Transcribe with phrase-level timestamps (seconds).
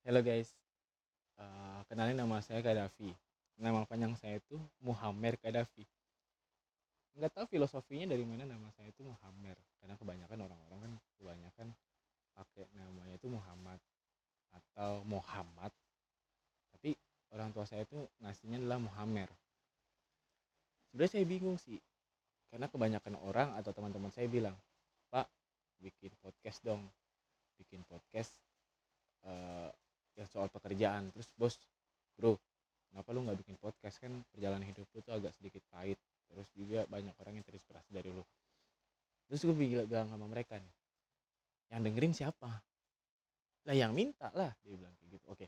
[0.00, 0.48] Halo guys,
[1.36, 3.12] eee, kenalin nama saya Kadafi.
[3.60, 5.84] Nama panjang saya itu Muhammer Kadafi.
[7.20, 11.68] Nggak tahu filosofinya dari mana nama saya itu Muhammer, karena kebanyakan orang-orang kan kebanyakan
[12.32, 13.76] pakai namanya itu Muhammad
[14.56, 15.68] atau Muhammad,
[16.72, 16.96] tapi
[17.36, 19.28] orang tua saya itu ngasihnya adalah Muhammer.
[20.88, 21.76] Sebenarnya saya bingung sih,
[22.48, 24.56] karena kebanyakan orang atau teman-teman saya bilang,
[25.12, 25.28] "Pak,
[25.84, 26.88] bikin podcast dong,
[27.60, 28.32] bikin podcast,
[29.28, 29.68] eee,
[30.18, 31.54] yang soal pekerjaan." Terus, "Bos,
[32.18, 32.38] Bro,
[32.90, 33.98] kenapa lu nggak bikin podcast?
[34.02, 35.98] Kan perjalanan hidup lu tuh agak sedikit pahit,
[36.30, 38.24] terus juga banyak orang yang terinspirasi dari lu."
[39.30, 40.74] Terus gue bilang sama mereka nih,
[41.70, 42.50] "Yang dengerin siapa?"
[43.68, 45.26] "Lah yang minta lah," dia bilang kayak gitu.
[45.30, 45.46] Oke.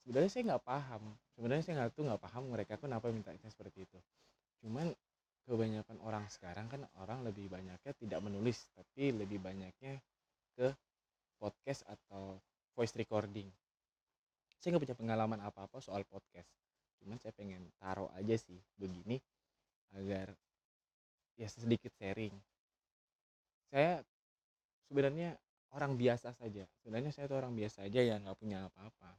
[0.00, 1.02] Sebenarnya saya nggak paham,
[1.36, 3.98] sebenarnya saya nggak tuh nggak paham mereka kenapa mintanya seperti itu.
[4.64, 4.92] Cuman
[5.44, 10.00] kebanyakan orang sekarang kan orang lebih banyaknya tidak menulis, tapi lebih banyaknya
[10.56, 10.72] ke
[11.40, 12.36] podcast atau
[12.74, 13.48] voice recording.
[14.60, 16.48] Saya nggak punya pengalaman apa-apa soal podcast,
[17.00, 19.16] cuman saya pengen taruh aja sih begini
[19.96, 20.36] agar
[21.40, 22.36] ya sedikit sharing.
[23.72, 24.04] Saya
[24.90, 25.38] sebenarnya
[25.72, 26.66] orang biasa saja.
[26.82, 29.16] Sebenarnya saya tuh orang biasa aja yang nggak punya apa-apa.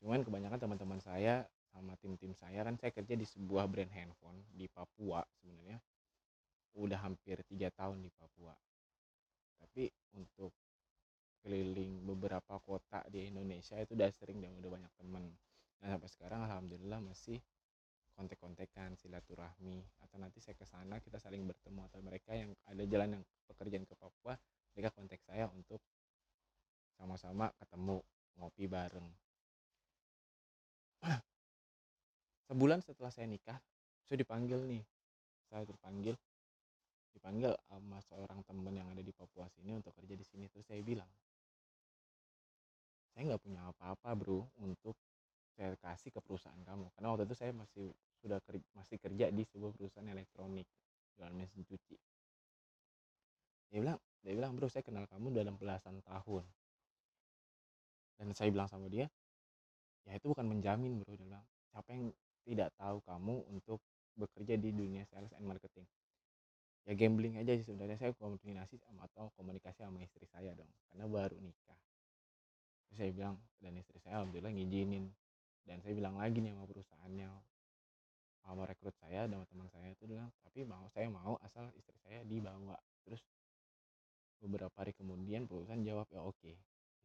[0.00, 4.68] Cuman kebanyakan teman-teman saya sama tim-tim saya kan saya kerja di sebuah brand handphone di
[4.68, 5.80] Papua sebenarnya
[6.76, 8.52] udah hampir tiga tahun di Papua.
[9.60, 10.52] Tapi untuk
[11.42, 15.24] keliling beberapa kota di Indonesia itu udah sering dan udah banyak temen.
[15.82, 17.42] Nah sampai sekarang alhamdulillah masih
[18.14, 23.18] kontek-kontekan silaturahmi atau nanti saya ke sana kita saling bertemu atau mereka yang ada jalan
[23.18, 24.36] yang pekerjaan ke Papua
[24.72, 25.80] mereka kontak saya untuk
[26.96, 27.98] sama-sama ketemu
[28.38, 29.08] ngopi bareng.
[32.48, 33.58] Sebulan setelah saya nikah
[34.06, 34.84] saya dipanggil nih.
[35.50, 36.14] Saya dipanggil
[37.12, 40.48] dipanggil sama seorang teman yang ada di Papua sini untuk kerja di sini.
[40.48, 41.08] Terus saya bilang
[43.12, 44.96] saya nggak punya apa-apa bro untuk
[45.52, 46.88] saya kasih ke perusahaan kamu.
[46.96, 47.92] Karena waktu itu saya masih
[48.24, 50.64] sudah kerja, masih kerja di sebuah perusahaan elektronik
[51.16, 51.96] jualan mesin cuci.
[53.72, 56.44] Dia bilang dia bilang bro saya kenal kamu dalam belasan tahun.
[58.16, 59.12] Dan saya bilang sama dia
[60.08, 61.12] ya itu bukan menjamin bro.
[61.12, 62.08] Dia bilang siapa yang
[62.48, 63.78] tidak tahu kamu untuk
[64.16, 65.84] bekerja di dunia sales and marketing?
[66.88, 68.00] Ya gambling aja sih sebenarnya.
[68.00, 71.76] Saya komunikasi sama atau komunikasi sama istri saya dong karena baru nikah
[72.92, 75.08] Saya bilang dan istri saya alhamdulillah ngizinin.
[75.62, 77.28] Dan saya bilang lagi nih sama perusahaannya
[78.42, 82.26] sama rekrut saya sama teman saya itu bilang tapi mau saya mau asal istri saya
[82.26, 82.74] dibawa.
[83.06, 83.22] Terus
[84.42, 86.52] beberapa hari kemudian perusahaan jawab ya oke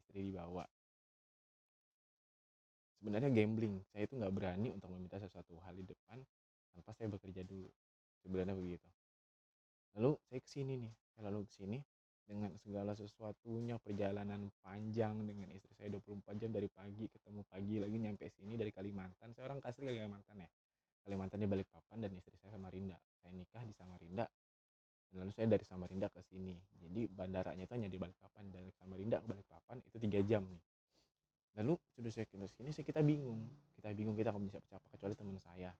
[0.01, 0.65] istri dibawa.
[2.97, 3.85] Sebenarnya gambling.
[3.93, 6.17] Saya itu nggak berani untuk meminta sesuatu hal di depan
[6.73, 7.69] tanpa saya bekerja dulu.
[8.25, 8.89] Sebenarnya begitu.
[9.93, 11.77] Lalu saya ke sini nih saya lalu ke sini
[12.27, 17.95] dengan segala sesuatunya perjalanan panjang dengan istri saya 24 jam dari pagi ketemu pagi lagi
[17.95, 19.31] nyampe sini dari Kalimantan.
[19.31, 20.49] Saya orang asli Kalimantan ya.
[21.07, 22.99] Kalimantan di Balikpapan dan istri saya Samarinda.
[23.23, 24.27] Saya nikah di Samarinda
[25.07, 26.51] dan lalu saya dari Samarinda ke sini.
[26.83, 30.63] Jadi bandaranya itu hanya di Balikpapan dari Samarinda ke Balikpapan itu tiga jam nih.
[31.63, 33.39] Lalu sudah saya ke sini saya kita bingung.
[33.71, 35.71] Kita bingung kita nggak bisa siapa kecuali teman saya.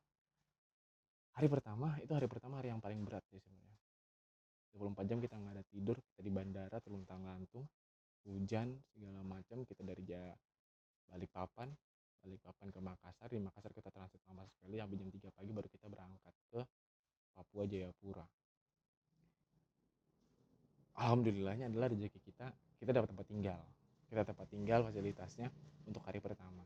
[1.36, 3.67] Hari pertama itu hari pertama hari yang paling berat sih sebenarnya
[4.78, 7.66] 24 jam kita nggak ada tidur kita di bandara terluntang lantung
[8.30, 10.22] hujan segala macam kita dari ja
[11.10, 11.74] Balikpapan
[12.22, 15.88] Balikpapan ke Makassar di Makassar kita transit lama sekali sampai jam 3 pagi baru kita
[15.88, 16.62] berangkat ke
[17.38, 18.26] Papua Jayapura.
[20.98, 22.50] Alhamdulillahnya adalah rezeki kita
[22.82, 23.62] kita dapat tempat tinggal.
[24.10, 25.48] Kita tempat tinggal fasilitasnya
[25.86, 26.66] untuk hari pertama.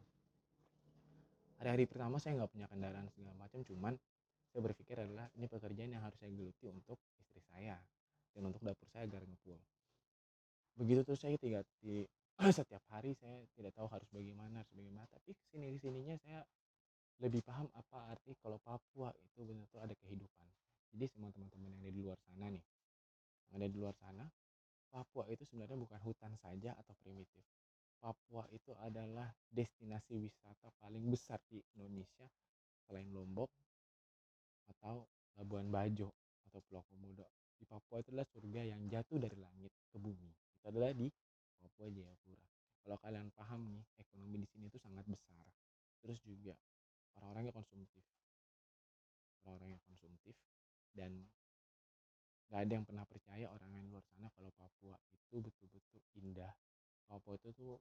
[1.59, 3.94] Hari-hari pertama saya nggak punya kendaraan segala macam cuman
[4.50, 7.77] saya berpikir adalah ini pekerjaan yang harus saya geluti untuk istri saya
[8.31, 9.59] dan untuk dapur saya agar ngepul
[10.80, 12.08] begitu terus saya tiga di
[12.58, 15.06] setiap hari saya tidak tahu harus bagaimana harus bagaimana.
[15.14, 16.42] Tapi ke sini ke sininya saya
[17.22, 20.47] lebih paham apa arti kalau Papua itu benar-benar ada kehidupan.
[20.90, 22.66] Jadi semua teman-teman yang ada di luar sana nih
[23.52, 24.25] yang ada di luar sana
[24.92, 27.44] Papua itu sebenarnya bukan hutan saja atau primitif.
[28.04, 32.27] Papua itu adalah destinasi wisata paling besar di Indonesia
[32.84, 33.48] selain Lombok
[34.68, 35.07] atau
[35.39, 36.12] Labuan Bajo
[36.44, 37.24] atau Pulau Komodo
[38.01, 40.33] Itu adalah surga yang jatuh dari langit ke bumi.
[40.57, 41.06] Itu adalah di
[41.62, 42.42] Papua Jayapura.
[42.81, 45.45] Kalau kalian paham nih ekonomi di sini itu sangat besar.
[46.01, 46.57] Terus juga
[47.21, 48.01] orang-orangnya konsumtif.
[49.45, 50.33] Orang-orangnya konsumtif
[50.98, 51.13] dan
[52.50, 56.50] nggak ada yang pernah percaya orang yang luar sana kalau Papua itu betul-betul indah.
[57.06, 57.77] Papua itu tuh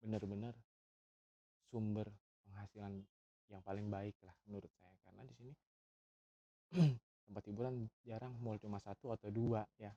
[0.00, 0.56] benar-benar
[1.68, 2.08] sumber
[2.48, 3.04] penghasilan
[3.52, 4.96] yang paling baik lah menurut saya.
[5.04, 5.52] Karena di sini
[7.32, 9.88] tempat hiburan jarang mall cuma satu atau dua ya.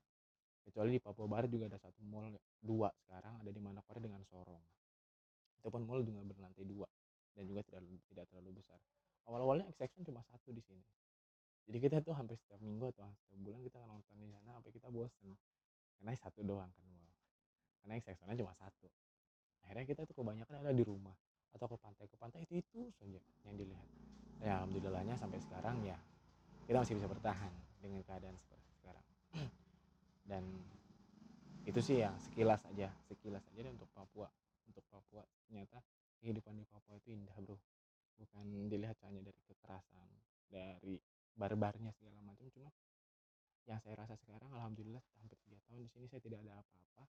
[0.63, 2.31] Kecuali di Papua Barat juga ada satu mall
[2.63, 4.63] dua sekarang ada di Manokwari dengan Sorong.
[5.59, 6.87] Itu pun mall juga berlantai dua
[7.35, 8.79] dan juga tidak tidak terlalu besar.
[9.27, 10.79] Awal-awalnya exception cuma satu di sini.
[11.67, 14.87] Jadi kita tuh hampir setiap minggu atau setiap bulan kita nonton di sana sampai kita
[14.87, 15.35] bosen.
[15.99, 17.11] Karena satu doang kan mall.
[17.83, 18.87] Karena exceptionnya cuma satu.
[19.67, 21.13] Akhirnya kita tuh kebanyakan ada di rumah
[21.51, 22.05] atau ke pantai.
[22.07, 23.87] Ke pantai itu itu saja yang dilihat.
[24.39, 25.99] Ya alhamdulillahnya sampai sekarang ya
[26.65, 29.05] kita masih bisa bertahan dengan keadaan seperti sekarang.
[30.29, 30.43] Dan
[31.65, 34.25] itu sih yang sekilas aja sekilas aja untuk Papua.
[34.65, 35.77] Untuk Papua ternyata
[36.21, 37.57] kehidupan di Papua itu indah bro.
[38.17, 40.09] Bukan dilihat hanya dari kekerasan
[40.49, 40.97] dari
[41.35, 42.69] barbarnya segala macam cuma
[43.65, 47.05] yang saya rasa sekarang alhamdulillah hampir tiga tahun di sini saya tidak ada apa-apa.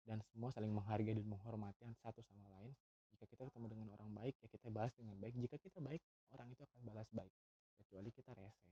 [0.00, 2.72] Dan semua saling menghargai dan menghormati satu sama lain.
[3.12, 5.36] Jika kita ketemu dengan orang baik ya kita balas dengan baik.
[5.36, 6.00] Jika kita baik
[6.32, 7.32] orang itu akan balas baik
[7.78, 8.70] kecuali kita rese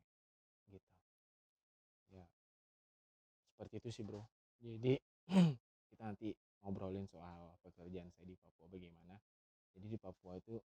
[0.71, 0.91] gitu.
[2.15, 2.27] Ya.
[3.53, 4.23] Seperti itu sih bro.
[4.59, 4.95] Jadi
[5.93, 9.15] kita nanti ngobrolin soal pekerjaan saya di Papua bagaimana.
[9.75, 10.59] Jadi di Papua itu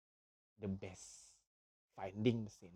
[0.58, 1.34] the best
[1.94, 2.74] finding mesin.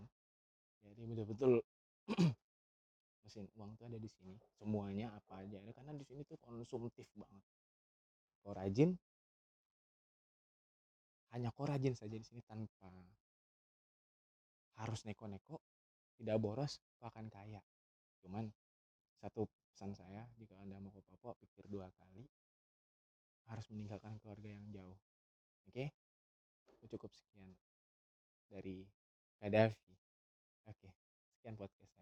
[0.86, 1.62] Jadi betul-betul
[3.26, 4.38] mesin uang tuh ada di sini.
[4.56, 7.46] Semuanya apa aja ada karena di sini tuh konsumtif banget.
[8.42, 8.96] Kalau rajin.
[11.36, 12.88] Hanya kau rajin saja di sini tanpa
[14.78, 15.62] harus neko-neko
[16.18, 17.62] tidak boros kau akan kaya.
[18.22, 18.50] Cuman
[19.18, 22.26] satu pesan saya jika anda mau ke Papua pikir dua kali
[23.48, 24.98] harus meninggalkan keluarga yang jauh.
[25.70, 25.94] Oke?
[26.88, 27.52] Cukup sekian
[28.48, 28.88] dari
[29.38, 29.94] Gaddafi
[30.68, 30.90] oke
[31.38, 31.94] sekian podcast